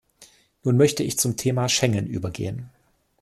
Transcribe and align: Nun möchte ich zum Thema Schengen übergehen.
Nun 0.63 0.77
möchte 0.77 1.03
ich 1.03 1.19
zum 1.19 1.37
Thema 1.37 1.69
Schengen 1.69 2.07
übergehen. 2.07 2.71